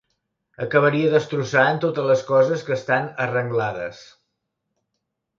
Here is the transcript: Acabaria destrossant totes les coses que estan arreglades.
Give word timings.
Acabaria 0.63 1.09
destrossant 1.15 1.81
totes 1.83 2.07
les 2.11 2.23
coses 2.29 2.63
que 2.69 2.73
estan 2.77 3.05
arreglades. 3.27 4.01